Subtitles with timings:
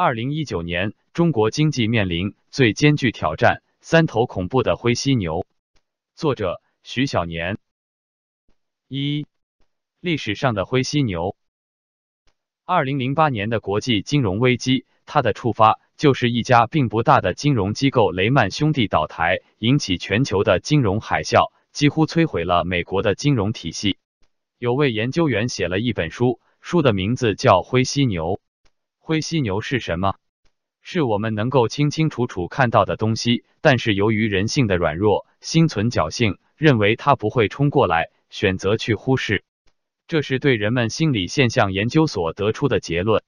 [0.00, 5.44] 二零一九年，中国经济面临最艰巨挑战——三头恐怖的灰犀牛。
[6.14, 7.58] 作者：徐小年。
[8.86, 9.26] 一、
[9.98, 11.34] 历史上的灰犀牛。
[12.64, 23.98] 二零零八年的国际金融危机，它的触发就是一家并不大的金融机构雷曼兄弟倒台，引起全球的金融海啸，几乎摧毁了美国的金融体系。
[24.58, 28.34] 有位研究员写了一本书，书的名字叫《灰犀牛》。
[29.08, 30.16] 灰犀牛是什么？
[30.82, 39.44] 是我们能够清清楚楚看到的东西，但是由于人性的软弱，心存侥幸，认为它不会冲过来，选择去忽视。
[40.08, 43.22] 这是对人们心理现象研究所得出的结论。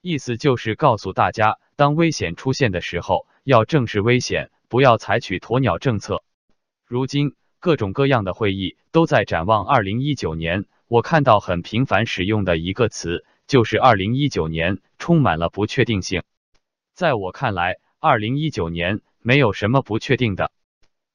[0.00, 6.24] 意思就是告诉大家，当危险出现的时候，要正视危险，不要采取鸵鸟政策。
[6.84, 13.24] 如今，各种各样的会议都在展望二零一九年，我看到很频繁使用的一个词。
[13.46, 16.22] 就是二零一九年充满了不确定性，
[16.94, 20.52] 在我看来，二零一九年没有什么不确定的，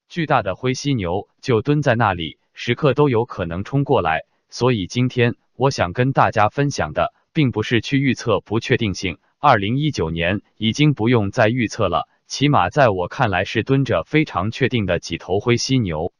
[0.07, 4.25] 巨大的灰犀牛就蹲在那里，时刻都有可能冲过来。
[4.49, 16.13] 所以今天我想跟大家分享的，并不是去预测不确定性，二零一九年已经不用再预测了，起码在我看来是蹲着非常确定的几头灰犀牛。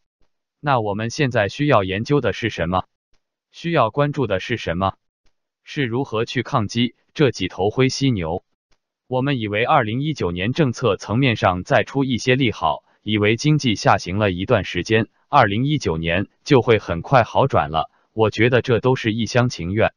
[0.59, 2.85] 那我们现在需要研究的是什么？
[3.51, 4.95] 需要关注的是什么？
[5.69, 8.45] 是如何去抗击这几头灰犀牛？
[9.05, 17.91] 我们以为二零一九年政策层面上再出一些利好，以为经济下行了一段时间，二零一九年就会很快好转了。
[18.13, 19.91] 我觉得这都是一厢情愿。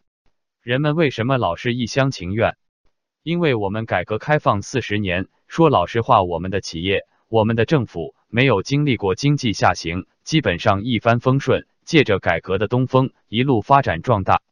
[0.61, 2.57] 人们为什么老是一厢情愿？
[3.23, 14.43] 因为我们改革开放四十年，说老实话，我们的企业、我们的政府没有经历过经济下行，基本上一帆风顺，借着改革的东风，一路发展壮大。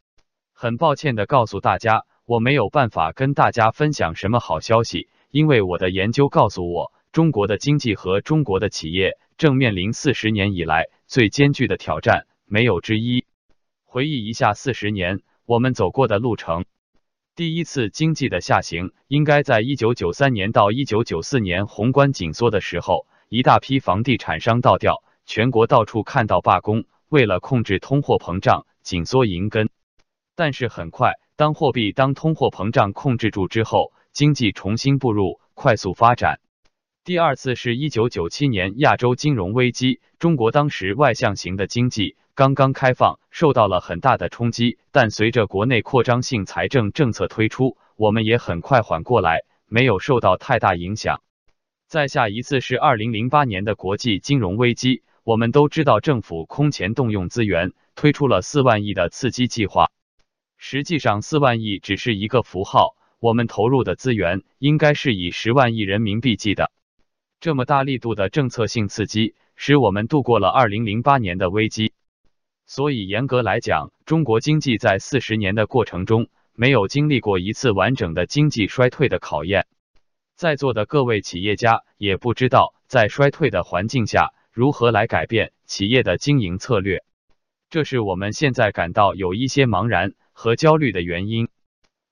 [0.60, 13.24] 很抱歉的告诉大家，我没有办法跟大家分享什么好消息，因为我的研究告诉我，中国的经济和中国的企业正面临四十年以来最艰巨的挑战，没有之一。
[13.84, 16.64] 回忆一下四十年我们走过的路程，
[17.36, 29.70] 第一次经济的下行应该在一九九三年到一九九四年宏观紧缩的时候，一大批房地产商倒掉，全国到处看到罢工，为了控制通货膨胀，紧缩银根。
[30.38, 36.38] 但是很快，当货币、当通货膨胀控制住之后，经济重新步入快速发展。
[37.02, 44.78] 第二次是一九九七年亚洲金融危机，中国当时外向型的经济刚刚开放，受到了很大的冲击。
[44.92, 51.20] 但随着国内扩张性财政政策推出，我们也很快缓过来，没有受到太大影响。
[51.88, 59.90] 再下一次是二零零八年的国际金融危机，我们都知道政府空前动用资源，推出了四万亿的刺激计划。
[60.60, 66.72] 实际上，四万亿只是一个符号，我们投入的资源应该是以十万亿人民币计的。
[67.40, 71.92] 这么大力度的政策性刺激，使我们度过了二零零八年的危机。
[72.66, 79.68] 所以，严格来讲，中国经济在四十年的过程中，没有经历过一次完整的经济衰退的考验。
[80.34, 87.04] 在座的各位企业家也不知道，在衰退的环境下，如何来改变企业的经营策略。
[87.70, 90.14] 这是我们现在感到有一些茫然。
[90.38, 91.48] 和焦虑的原因，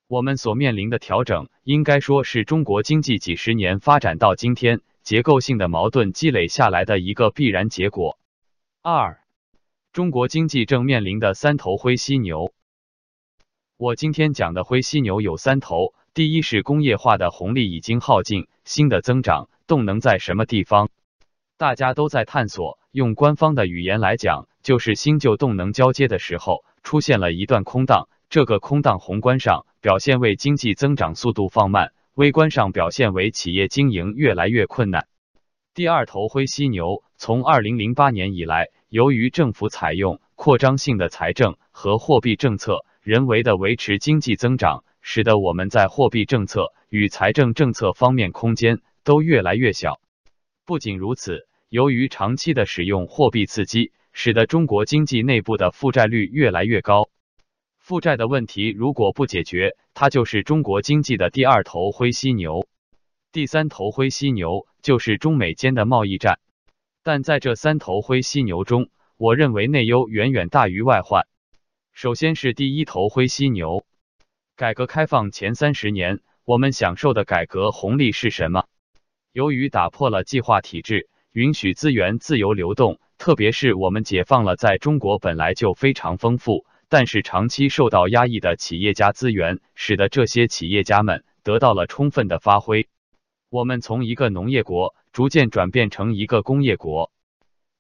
[0.08, 8.18] 我们所面临的调整，应该说是中国经济几十年发展到今天结构性的矛盾积累下来的一个必然结果。
[8.82, 9.20] 二，
[9.92, 12.52] 中国经济正面临的三头灰犀牛。
[13.76, 20.88] 我今天讲的灰犀牛有三头，第一是工业化的红利已经耗尽，新的增长动能在什么地方？
[21.56, 28.08] 大家都在探索，用官方的语言来讲，就是新旧动能交接的时候出现了一段空档。
[28.28, 35.06] 这个空档宏观上表现为经济增长速度放慢，微观上表现为企业经营越来越困难。
[35.74, 50.00] 第二头灰犀牛，从二零零八年以来，由于政府采用扩张性的财政和货币政策，人为的维持经济增长，使得我们在货币政策与财政政策方面空间都越来越小。
[50.64, 57.08] 不仅如此，由于长期的使用货币刺激，使得中国经济内部的负债率越来越高。
[57.86, 62.66] 负债的问题如果不解决，它就是中国经济的第二头灰犀牛。
[63.30, 66.40] 第三头灰犀牛就是中美间的贸易战。
[67.04, 71.28] 但在这三头灰犀牛中，我认为内忧远远大于外患。
[71.92, 73.84] 首先是第一头灰犀牛，
[74.56, 78.64] 改革开放前三十年，我们享受的改革红利是什么？
[79.30, 86.66] 由于打破了计划体制，允许资源自由流动，特别是我们解放了在中国本来就非常丰富。
[86.88, 92.88] 但是长期受到压抑的企业家资源，使得这些企业家们得到了充分的发挥。
[93.50, 97.10] 我们从一个农业国逐渐转变成一个工业国。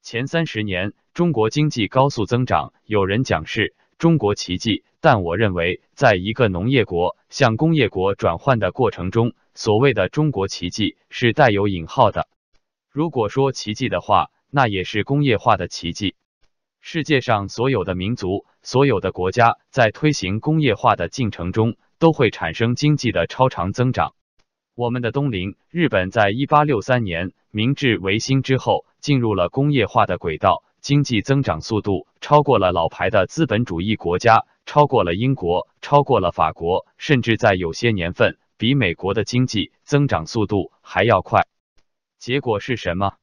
[0.02, 12.28] 前三十年，中国经济高速增长，有人讲是中国奇迹，但我认为，在一个农业国向工业国转换的过程中，所谓的中国奇迹是带有引号的。
[12.90, 16.14] 如果说奇迹的话，那也是工业化的奇迹。
[16.88, 24.14] 世界上所有的民族、所有的国家在推行工业化的进程中，都会产生经济的超常增长。
[24.76, 41.48] 我们的东邻日本，在一八六三年明治维新之后，进入了工业化的轨道，经济增长速度超过了老牌的资本主义国家，超过了英国，超过了法国，甚至在有些年份比美国的经济增长速度还要快。
[42.20, 43.14] 结果是什么？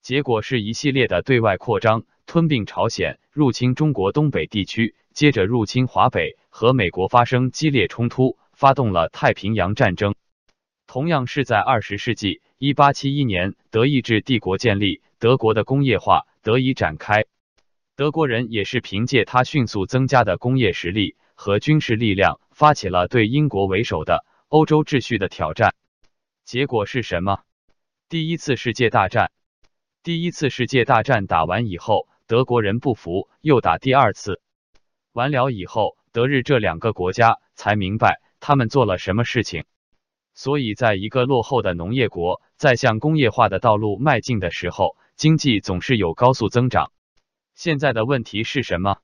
[0.00, 10.14] 结果是一系列的对外扩张，吞并朝鲜，入侵中国东北地区，接着入侵华北，和美国发生激烈冲突，发动了太平洋战争。
[10.86, 17.24] 同样是在二十世纪一八七一年，德意志帝国建立，德国的工业化得以展开。
[17.96, 25.74] 德国人也是凭借他迅速增加的工业实力和军事力量，发起了对英国为首的欧洲秩序的挑战。
[26.44, 27.40] 结果是什么？
[28.08, 29.30] 第一次世界大战。
[30.02, 34.40] 第一次世界大战打完以后，德国人不服，又打第二次。
[35.12, 39.64] 完了以后，德日这两个国家才明白他们做了什么事情。
[40.34, 46.90] 所以，在一个落后的农业国在向工业化的道路迈进的时候，经济总是有高速增长。
[47.54, 48.96] 现在的问题是什么？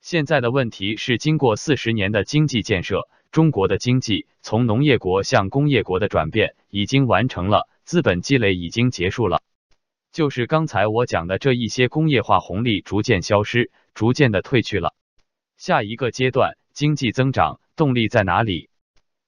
[0.00, 9.42] 现在的问题是，经过四十年的经济建设，中国的经济从农业国向工业国的转变已经完成了，资本积累已经结束了。
[10.18, 14.92] 就是刚才我讲的这一些工业化红利逐渐消失，逐渐的退去了。
[15.56, 18.68] 下一个阶段，经济增长动力在哪里？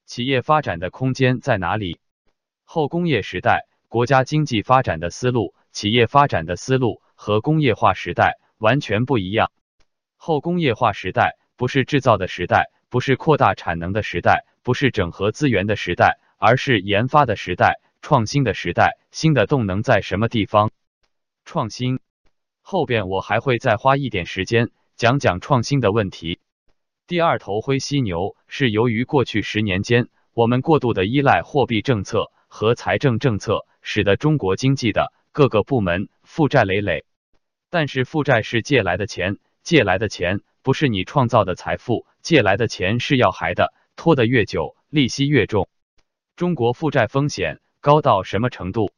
[0.04, 2.00] 企业发展的空间在哪里？
[2.64, 9.52] 后工业时代，国家经济发展的思路、企业发展的思路和工业化时代完全不一样。
[10.16, 18.98] 后工业化时代不是制造的时代，不是扩大产能的时代，不是整合资源的时代，而是研发的时代、创新的时代。
[19.12, 20.72] 新的动能在什么地方？
[21.50, 21.98] 创新。
[22.62, 26.38] 后边我还会再花一点时间讲讲创新的问题。
[27.08, 37.04] 第二头灰犀牛是由于过去十年间，我们过度的依赖货币政策和财政政策，使得中国经济的各个部门负债累累。
[37.68, 45.68] 但是负债是借来的钱，借来的钱不是你创造的财富，借来的钱是要还的，拖得越久，利息越重。
[46.36, 48.92] 中国负债风险高到什么程度？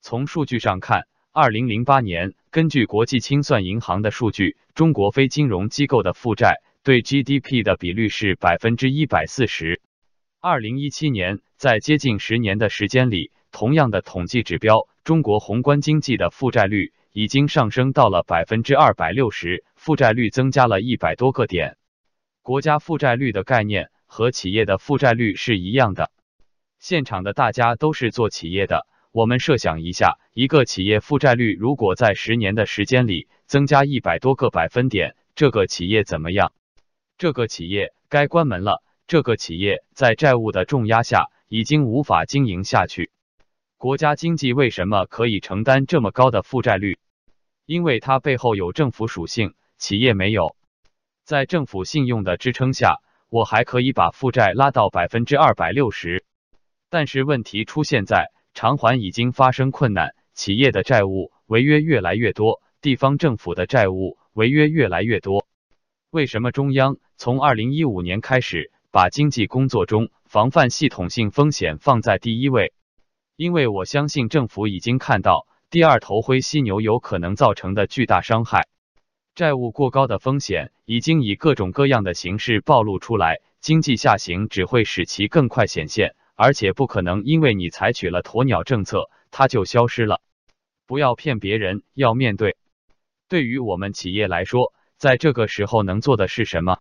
[0.00, 6.60] 从数据上看，二零零八年根据国际清算银行的数据，中国非金融机构的负债。
[6.82, 9.80] 对 GDP 的比率是百分之一百四十。
[10.40, 21.76] 二零一七年，在接近十年的时间里，同样的统计指标，中国宏观经济的负债率已经上升到了百分之二百六十，负债率增加了一百多个点。
[22.42, 26.10] 国家负债率的概念和企业的负债率是一样的。
[26.80, 36.52] 现场的大家都是做企业的，我们设想一下，一个企业负债率如果在十年的时间里增加一百多个百分点，这个企业怎么样？
[37.18, 38.84] 这个企业该关门了。
[39.08, 43.10] 这个企业在债务的重压下，已经无法经营下去。
[43.76, 47.00] 国家经济为什么可以承担这么高的负债率？
[47.66, 50.54] 因为它背后有政府属性，企业没有。
[51.24, 56.24] 在政府信用的支撑下，我还可以把负债拉到百分之二百六十。
[56.88, 65.46] 但是问题出现在偿还已经发生困难，企业的债务违约越来越多，地方政府的债务违约越来越多。
[66.10, 72.72] 为什么中央从二零一五年开始把经济工作中防范系统性风险放在第一位？
[73.36, 78.66] 因为我相信政府已经看到第二头灰犀牛有可能造成的巨大伤害，
[79.34, 90.22] 债务过高的风险已经以各种各样的形式暴露出来，经济下行只会使其更快显现，而且不可能因为你采取了鸵鸟政策，它就消失了。
[90.86, 92.56] 不要骗别人，要面对。
[93.28, 96.78] 对于我们企业来说，在这个时候能做的是什么？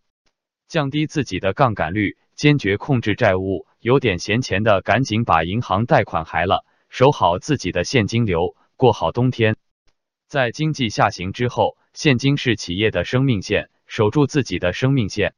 [0.69, 3.67] 降低自己的杠杆率，坚决控制债务。
[3.81, 9.57] 有点闲钱的，赶紧把银行贷款还了，守好自己的现金流，过好冬天。
[10.29, 15.35] 在经济下行之后，现金是企业的生命线，守住自己的生命线。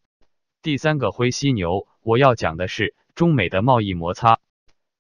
[0.62, 4.40] 第三个灰犀牛，我要讲的是中美的贸易摩擦。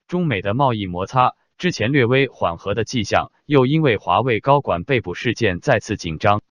[0.08, 6.44] 中美的贸易摩擦之前略微缓和的迹象，又因为华为高管被捕事件再次紧张。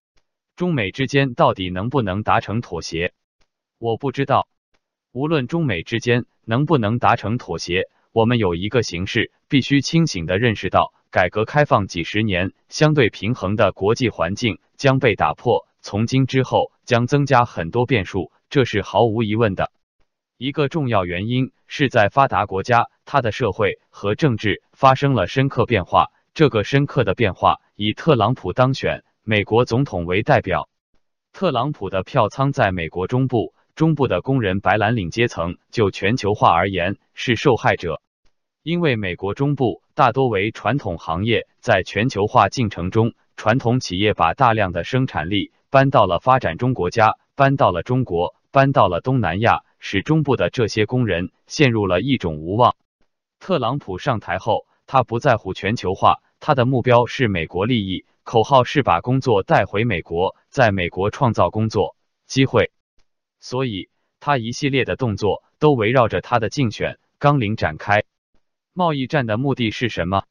[0.57, 3.13] 中美之间到底能不能达成妥协？
[3.77, 4.49] 我不知道。
[5.13, 19.71] 无论中美之间能不能达成妥协，我们有一个形势必须清醒的认识到，改革开放几十年相对平衡的国际环境将被打破，从今之后将增加很多变数，这是毫无疑问的。
[20.41, 26.07] 一个重要原因是在发达国家，它的社会和政治发生了深刻变化。
[26.33, 30.67] 这个深刻的变化以特朗普当选美国总统为代表。
[31.31, 38.01] 特朗普的票仓在美国中部，中部的工人白蓝领阶层就全球化而言是受害者，
[38.63, 49.59] 因为美国中部大多为传统行业，在全球化进程中，传统企业把大量的生产力搬到了发展中国家，搬到了中国，搬到了东南亚。
[49.81, 52.77] 使中部的这些工人陷入了一种无望。
[53.39, 61.97] 特朗普上台后，他不在乎全球化，他的目标是美国利益，口号是把工作带回美国，在美国创造工作
[62.27, 62.71] 机会。
[63.39, 68.03] 所以，他一系列的动作都围绕着他的竞选纲领展开。
[68.73, 70.23] 贸易战的目的是什么？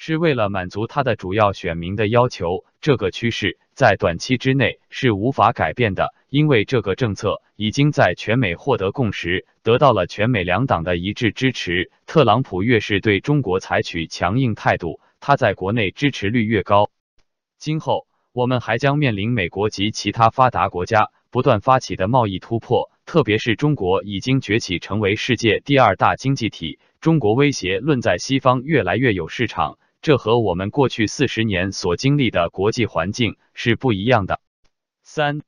[0.00, 2.64] 是为了满足他的主要选民的要求。
[2.80, 6.14] 这个趋势在短期之内是无法改变的。
[6.28, 11.90] 因为这个政策已经在全美获得共识，得到了全美两党的一致支持。
[12.06, 16.90] 特朗普越是对中国采取强硬态度，他在国内支持率越高。
[17.58, 34.40] 今后我们还将面临美国及其他发达国家不断发起的贸易突破，特别是中国已经崛起成为世界第二大经济体，中国威胁论在西方越来越有市场，这和我们过去四十年所经历的国际环境是不一样的。
[35.02, 35.42] 三。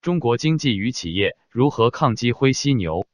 [0.00, 3.06] 中国经济与企业如何抗击灰犀牛？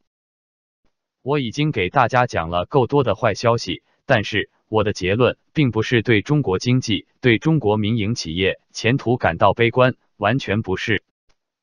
[1.20, 11.02] 我已经给大家讲了够多的坏消息，但是我的结论并不是对中国经济、对中国民营企业前途感到悲观，完全不是。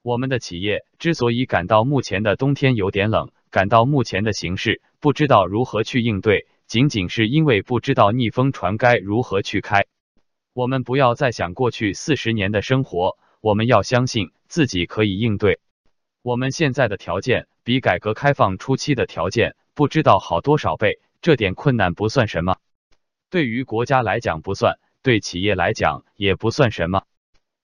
[0.04, 9.86] 我们的企业之所以感到目前的冬天有点冷，感到目前的形势不知道如何去应对，仅仅是因为不知道逆风船该如何去开。
[10.54, 13.18] 我们不要再想过去四十年的生活。
[13.42, 15.60] 我们要相信自己可以应对。
[16.24, 22.58] 我们现在的条件比改革开放初期的条件不知道好多少倍，这点困难不算什么。
[23.30, 27.04] 对于国家来讲不算，对企业来讲也不算什么。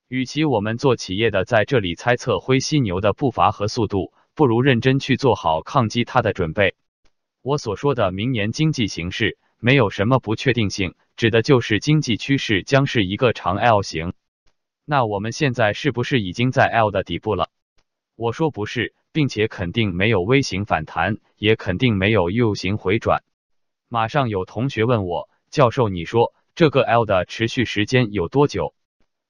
[0.07, 6.75] 与其我们做企业的在这里猜测灰犀牛的步伐和速度，不如认真去做好抗击它的准备。
[7.43, 14.13] 我所说的明年经济形势没有什么不确定性，指的就是经济趋势将是一个长 L 型。
[14.85, 17.49] 那我们现在是不是已经在 L 的底部了？
[18.15, 23.23] 我说不是，并且肯定没有 V 型反弹，也肯定没有 U 型回转。
[23.87, 28.75] 马上有同学问我，教授，你说这个 L 的持续时间有多久？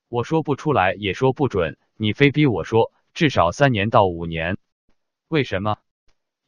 [0.09, 1.77] 我说不出来，也说不准。
[1.95, 4.57] 你非逼我说，至少三年到五年。
[5.29, 5.77] 为什么？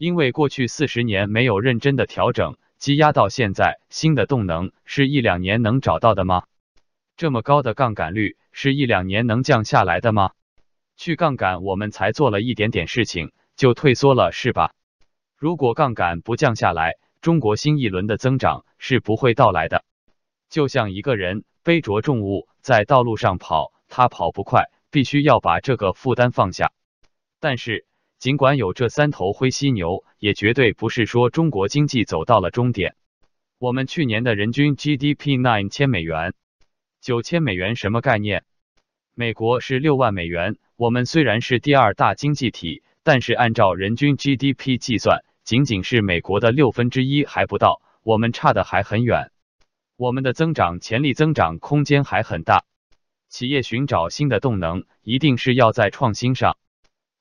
[0.03, 6.43] 因为过去四十年没有认真的调整，积压到现在，新的动能是一两年能找到的吗？
[7.15, 8.35] 这么高的杠杆率。
[8.51, 10.31] 是一两年能降下来的吗？
[10.97, 14.73] 去杠杆，我们才做了一点点事情就退缩了，是吧？
[15.37, 19.85] 如果杠杆不降下来，中国新一轮的增长是不会到来的。
[20.49, 26.73] 就像一个人背着重物在道路上跑，他跑不快，必须要把这个负担放下。
[27.39, 27.85] 但是，
[28.23, 32.95] 尽管有这三头灰犀牛，也绝对不是说中国经济走到了终点。
[33.59, 36.33] 我们去年的人均 GDP nine 千美元。
[37.01, 38.45] 九千美元什么概念？
[39.13, 40.55] 美国是六万美元。
[40.77, 49.31] 我们虽然是第二大经济体，但是按照人均 GDP 计算，仅仅是美国的六分之一还不到，我们差的还很远。
[49.97, 52.63] 我们的增长潜力、增长空间还很大。
[53.27, 56.55] 企业寻找新的动能，一定是要在创新上。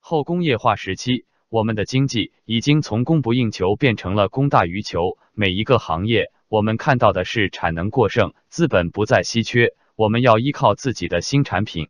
[0.05, 6.33] 后工业化时期，我们的经济已经从供不应求变成了供大于求，每一个行业。
[6.49, 11.89] 我们看到的是产能过剩，资本不再稀缺，我们要依靠自己的新产品、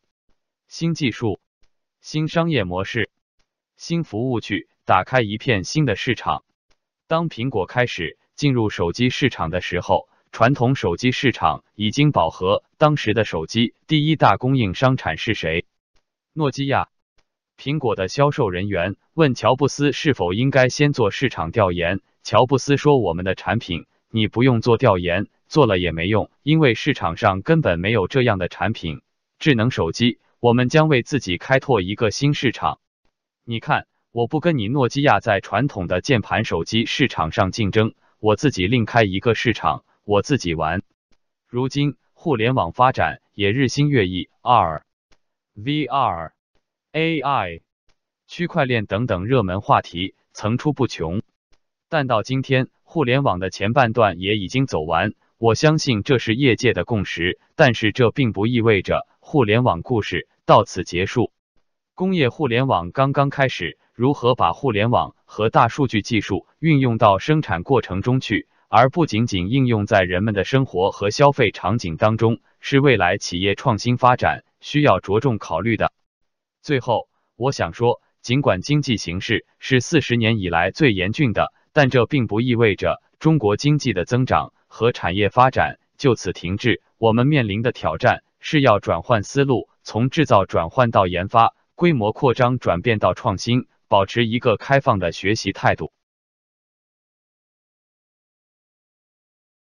[0.69, 1.40] 新技术、
[2.02, 3.11] 新商业模式、
[3.76, 6.45] 新服务去打开一片新的市场。
[7.09, 12.62] 当苹果开始进入手机市场的时候，传统手机市场已经饱和。
[12.76, 15.64] 当时的手机第一大供应商产是谁？
[16.35, 16.90] 诺基亚。
[17.62, 29.00] 苹果的销售人员问乔布斯是否应该先做市场调研，乔布斯说：“我们的产品。”你不用做调研，做了也没用，因为市场上根本没有这样的产品。
[29.38, 32.81] 智能手机，我们将为自己开拓一个新市场。
[33.45, 40.83] 你看，我不跟你诺基亚在传统的键盘手机市场上竞争，我自己另开一个市场，我自己玩。
[41.47, 44.83] 如今，互联网发展也日新月异，R、
[45.57, 46.33] VR、
[46.92, 47.62] AI。
[48.26, 51.22] 区块链等等热门话题层出不穷。
[51.88, 55.14] 但到今天，互联网的前半段也已经走完。
[55.38, 61.32] 我相信这是业界的共识，但是这并不意味着互联网故事到此结束。
[61.94, 75.90] 工业互联网刚刚开始，如何把互联网和大数据技术运用到生产过程中去，而不仅仅应用在人们的生活和消费场景当中，是未来企业创新发展需要着重考虑的。
[76.62, 84.54] 最后，我想说，尽管经济形势是四十年以来最严峻的，但这并不意味着中国经济的增长。
[84.75, 95.92] 和产业发展就此停滞，我们面临的挑战是要转换思路，从制造转换到研发，规模扩张转变到创新，保持一个开放的学习态度。